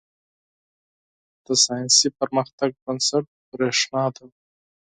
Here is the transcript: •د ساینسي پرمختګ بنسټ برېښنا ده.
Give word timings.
•د 1.45 1.47
ساینسي 1.63 2.07
پرمختګ 2.19 2.69
بنسټ 2.83 3.25
برېښنا 3.51 4.05
ده. 4.15 4.25